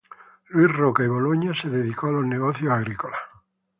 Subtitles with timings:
[0.49, 3.19] Luis Roca y Boloña se dedicó a los negocios agrícolas.